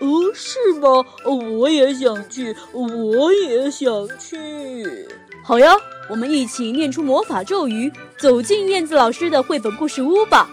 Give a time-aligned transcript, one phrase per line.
[0.00, 1.04] 哦，是吗？
[1.24, 5.08] 我也想去，我也想去。
[5.44, 5.74] 好呀，
[6.08, 10.48] 我们一起念出魔法咒语，走进燕子老师的绘本故事屋吧。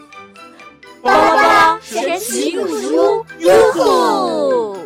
[1.02, 4.78] 巴拉巴拉神奇故事屋，哟吼！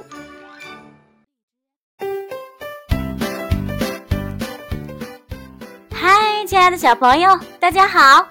[5.92, 8.28] 嗨，亲爱的小朋友，大家好！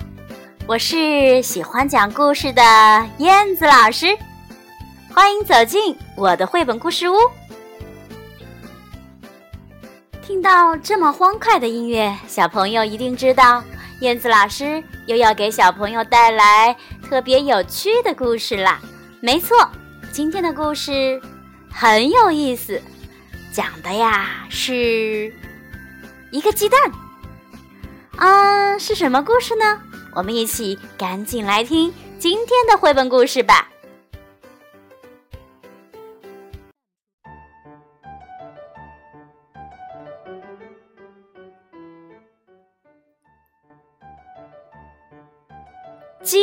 [0.68, 2.62] 我是喜欢讲故事的
[3.18, 4.16] 燕子老师，
[5.14, 7.16] 欢迎走进我的绘本故事屋。
[10.22, 13.62] 听到这么欢快的音乐，小朋友一定知道。
[14.00, 16.74] 燕子老师又要给小朋友带来
[17.06, 18.80] 特别有趣的故事啦！
[19.20, 19.56] 没错，
[20.10, 21.20] 今天的故事
[21.70, 22.80] 很有意思，
[23.52, 25.30] 讲的呀是
[26.30, 26.80] 一个鸡蛋。
[28.16, 29.78] 啊，是什么故事呢？
[30.14, 33.68] 我们一起赶紧来听今天的绘本故事吧。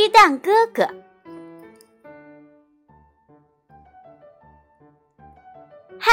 [0.10, 0.88] 蛋哥哥，
[6.00, 6.12] 嗨，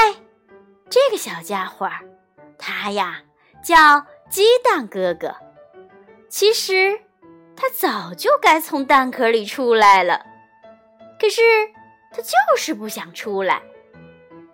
[0.88, 1.90] 这个小家伙，
[2.58, 3.22] 他呀
[3.62, 5.34] 叫鸡蛋哥哥。
[6.28, 7.00] 其实
[7.56, 10.24] 他早就该从蛋壳里出来了，
[11.18, 11.42] 可是
[12.12, 13.62] 他就是不想出来，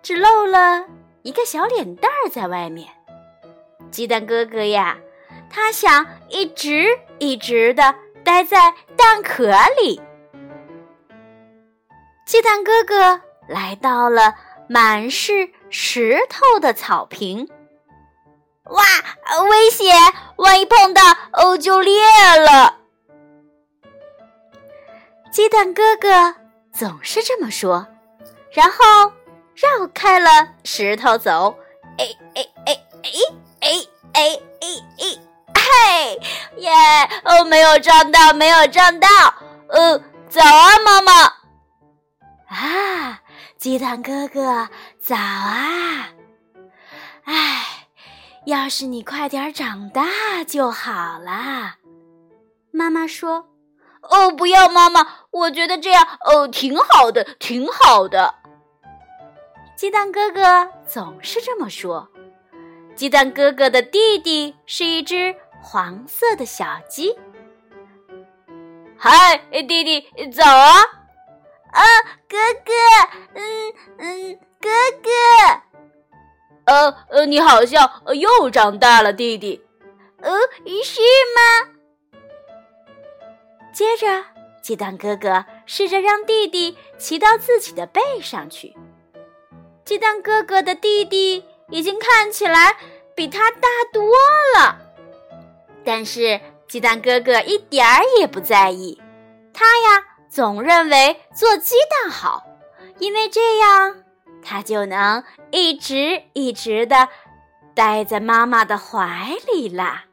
[0.01, 0.85] 只露了
[1.21, 2.89] 一个小脸蛋儿在外面。
[3.91, 4.97] 鸡蛋哥哥呀，
[5.49, 6.87] 他想一直
[7.19, 7.95] 一直的。
[8.23, 8.73] 待在
[9.05, 10.01] 蛋壳里，
[12.25, 13.19] 鸡蛋哥哥
[13.49, 14.33] 来到了
[14.69, 17.49] 满是石头的草坪。
[18.63, 18.81] 哇，
[19.49, 19.93] 危险！
[20.37, 21.01] 万一碰到
[21.33, 22.01] 哦，就裂
[22.39, 22.77] 了。
[25.33, 26.33] 鸡蛋哥哥
[26.71, 27.85] 总是这么说，
[28.53, 29.11] 然后
[29.53, 30.29] 绕开了
[30.63, 31.53] 石头走。
[31.97, 32.05] 哎
[32.35, 32.82] 哎哎
[37.23, 39.07] 哦，没有撞到，没有撞到。
[39.69, 39.97] 呃，
[40.29, 41.23] 早啊，妈妈。
[42.47, 43.21] 啊，
[43.57, 44.69] 鸡蛋哥哥，
[45.01, 46.09] 早啊！
[47.23, 47.87] 哎，
[48.45, 51.75] 要是你快点长大就好了。
[52.71, 53.47] 妈妈说
[54.03, 58.35] ：“哦，不要，妈妈，我觉得这样哦挺好的，挺好的。”
[59.75, 62.07] 鸡蛋哥哥总是这么说。
[62.95, 65.35] 鸡蛋哥哥的弟弟是一只。
[65.63, 67.17] 黄色的小鸡，
[68.97, 70.75] 嗨，弟弟，走啊！
[71.71, 71.83] 啊，
[72.27, 72.73] 哥哥，
[73.33, 74.69] 嗯嗯，哥
[75.01, 75.09] 哥，
[76.65, 79.65] 呃呃，你好像又长大了，弟弟。
[80.21, 80.29] 哦，
[80.83, 81.01] 是
[81.33, 81.71] 吗？
[83.73, 84.25] 接着，
[84.61, 88.75] 鸡蛋哥哥试着让弟弟骑到自己的背上去。
[89.85, 92.75] 鸡蛋哥哥的弟弟已经看起来
[93.15, 94.03] 比他大多
[94.57, 94.82] 了。
[95.85, 99.01] 但是鸡蛋哥哥一点儿也不在意，
[99.53, 102.43] 他呀总认为做鸡蛋好，
[102.99, 104.03] 因为这样
[104.41, 107.09] 他就能一直一直的
[107.75, 110.05] 待在妈妈的怀里啦，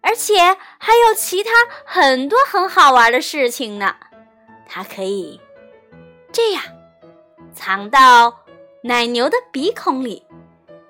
[0.00, 0.38] 而且
[0.78, 1.50] 还有其他
[1.84, 3.96] 很多很好玩的事情呢。
[4.68, 5.40] 他可以
[6.32, 6.62] 这样
[7.52, 8.40] 藏到
[8.82, 10.24] 奶牛的鼻孔里，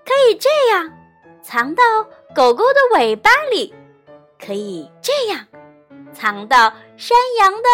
[0.05, 0.93] 可以这样
[1.43, 1.83] 藏到
[2.35, 3.75] 狗狗的尾巴里。
[4.45, 5.47] 可以这样
[6.13, 7.69] 藏到山羊的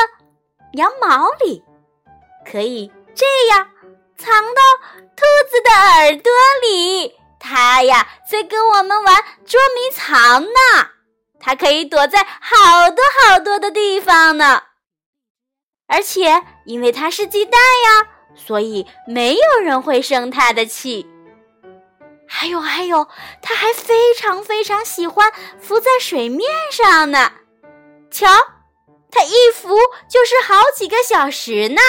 [0.74, 1.64] 羊毛里，
[2.44, 3.70] 可以这样
[4.16, 4.60] 藏到
[5.16, 6.30] 兔子的耳朵
[6.62, 7.14] 里。
[7.40, 10.90] 它呀在跟我们玩捉迷藏呢，
[11.40, 14.64] 它可以躲在好多好多的地方呢。
[15.86, 21.08] 而且因为它是鸡蛋呀，所以没有人会生它的气。
[22.28, 23.08] 还有还有，
[23.42, 27.32] 它还非常非常喜欢浮在水面上呢。
[28.10, 28.28] 瞧，
[29.10, 29.70] 它一浮
[30.08, 31.80] 就是好几个小时呢。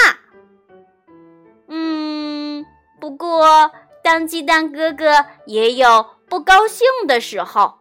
[1.68, 2.66] 嗯，
[3.00, 3.72] 不过
[4.02, 7.80] 当鸡蛋哥哥也有不高兴的时候，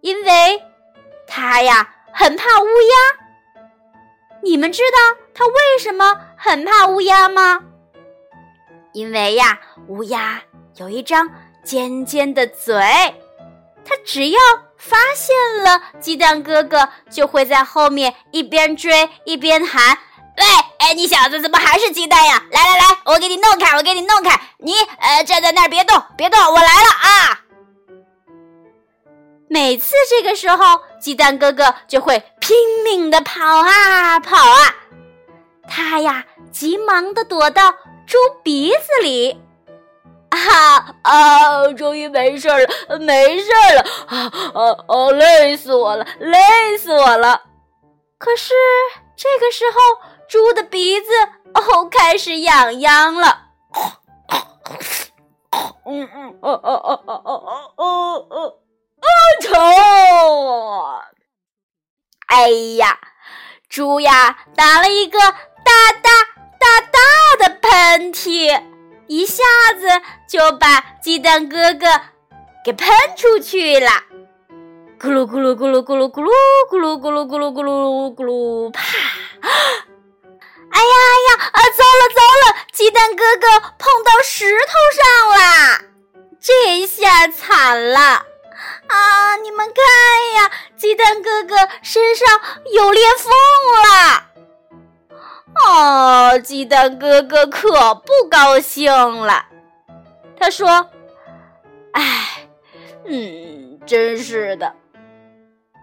[0.00, 0.62] 因为
[1.28, 3.26] 他呀很怕乌鸦。
[4.42, 7.60] 你们知道他为什么很怕乌鸦吗？
[8.92, 10.42] 因为呀，乌鸦
[10.76, 11.30] 有一张
[11.64, 12.74] 尖尖的嘴，
[13.84, 14.40] 它只要
[14.76, 19.98] 发现了鸡蛋哥哥，就会在后面一边追一边喊
[20.38, 20.44] ：“喂，
[20.78, 22.42] 哎，你小子怎么还是鸡蛋呀？
[22.50, 24.40] 来来来，我给你弄开，我给你弄开！
[24.58, 27.40] 你呃，站在那儿别动，别动，我来了啊！”
[29.52, 34.74] 每次这个时候，鸡蛋哥哥就会拼命的跑啊跑啊，
[35.68, 37.72] 他呀急忙的躲到
[38.06, 39.40] 猪鼻子里，
[40.38, 47.42] 啊啊，终于没事了，没事了，啊啊啊，累死我了，累死我了。
[48.18, 48.54] 可是
[49.16, 49.78] 这个时候，
[50.28, 51.10] 猪的鼻子
[51.54, 53.46] 哦开始痒痒了，
[55.86, 58.56] 嗯嗯，哦哦哦哦哦哦哦。
[59.00, 59.06] 哦
[59.42, 59.58] 疼！
[62.26, 62.98] 哎呀，
[63.68, 66.10] 猪呀打了一个大大
[66.58, 66.98] 大大
[67.48, 67.48] 的，
[70.30, 71.86] 就把鸡蛋哥哥
[72.64, 73.90] 给喷出去了。
[74.96, 76.30] 咕噜咕噜咕噜咕噜咕噜
[76.70, 78.80] 咕噜咕噜咕噜咕噜咕噜，啪！
[79.40, 85.80] 哎呀哎呀，啊，糟了糟了，鸡蛋哥哥碰到石头上啦！
[86.40, 88.00] 这下惨了。
[88.86, 89.34] 啊！
[89.42, 89.74] 你们看
[90.34, 92.40] 呀，鸡蛋哥哥身上
[92.72, 93.32] 有裂缝
[93.88, 94.28] 了。
[95.66, 99.46] 哦，鸡蛋哥哥可不高兴了。
[100.40, 100.90] 他说
[101.92, 102.48] ：“哎，
[103.04, 104.74] 嗯，真是的。”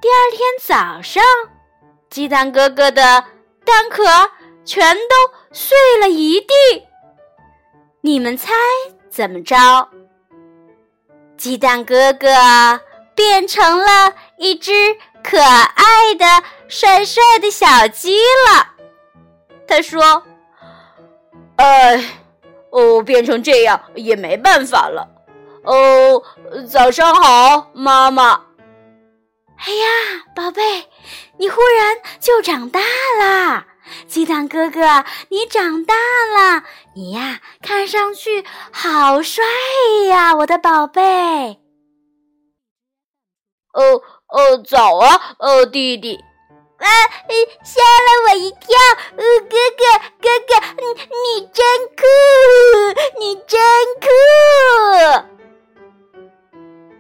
[0.02, 1.24] 第二天早上，
[2.10, 3.24] 鸡蛋哥哥的
[3.64, 4.04] 蛋壳
[4.66, 5.16] 全都
[5.54, 6.54] 碎了一地。
[8.02, 8.52] 你们猜
[9.10, 9.56] 怎么着？
[11.38, 12.28] 鸡蛋哥哥。
[13.18, 14.72] 变成了一只
[15.24, 18.76] 可爱的、帅帅的小鸡了。
[19.68, 20.22] 他说
[21.58, 22.00] ：“哎，
[22.72, 25.08] 哦，变成这样也没办法了。
[25.64, 26.24] 哦，
[26.70, 28.42] 早上好，妈妈。
[29.58, 29.86] 哎呀，
[30.36, 30.88] 宝贝，
[31.38, 32.80] 你忽然就长大
[33.20, 33.68] 啦！
[34.06, 39.44] 鸡蛋哥哥，你长大了，你呀，看上去好帅
[40.10, 41.02] 呀，我的宝贝。”
[43.74, 46.20] 哦哦，早啊，哦，弟弟，
[46.78, 46.88] 啊，
[47.64, 48.68] 吓了我一跳，
[49.16, 49.84] 呃，哥哥，
[50.22, 50.86] 哥哥，你
[51.24, 51.66] 你真
[51.96, 52.04] 酷，
[53.20, 53.60] 你真
[54.02, 54.08] 酷！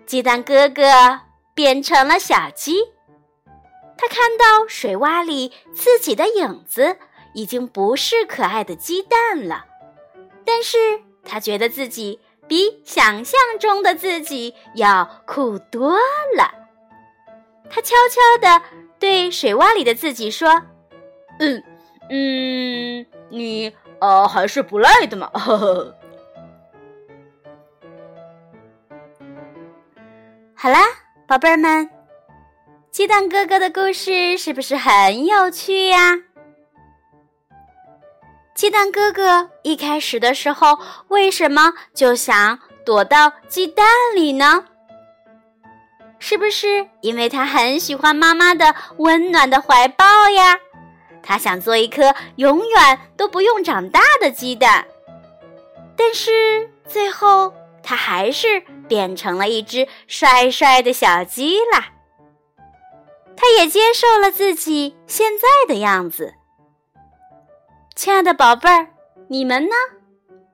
[0.05, 1.21] 鸡蛋哥哥
[1.53, 2.77] 变成了小鸡，
[3.97, 6.97] 他看到水洼里自己的影子，
[7.33, 9.65] 已经不是可爱的鸡蛋了，
[10.45, 10.77] 但是
[11.23, 15.97] 他觉得自己比想象中的自己要酷多
[16.35, 16.51] 了。
[17.69, 18.61] 他悄悄地
[18.99, 20.49] 对水洼里的自己说
[21.39, 21.63] ：“嗯
[22.09, 25.95] 嗯，你呃还是不赖的嘛。”呵呵。
[30.55, 30.79] 好啦，
[31.27, 31.89] 宝贝儿们，
[32.89, 36.17] 鸡蛋哥哥的故事是不是很有趣呀？
[38.55, 40.79] 鸡蛋哥哥一开始的时候，
[41.09, 43.85] 为什么就想躲到鸡蛋
[44.15, 44.65] 里呢？
[46.19, 50.59] 是不是因为他很喜欢妈妈的温暖的怀抱呀？
[51.21, 54.87] 他想做一颗永远都不用长大的鸡蛋，
[55.95, 57.53] 但是最后
[57.83, 61.93] 他还是变成了一只帅帅的小鸡啦。
[63.35, 66.33] 他也接受了自己现在的样子。
[67.95, 68.87] 亲爱的宝贝儿，
[69.27, 69.75] 你们呢？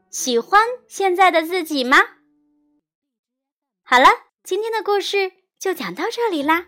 [0.10, 1.98] 喜欢现在的自己吗？
[3.84, 4.08] 好了，
[4.44, 5.32] 今天的故事。
[5.64, 6.62] 就讲到这里啦，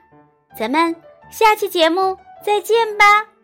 [0.57, 0.95] 咱们
[1.29, 3.34] 下期节目再见吧。